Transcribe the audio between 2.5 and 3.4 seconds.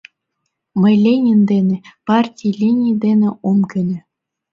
линий дене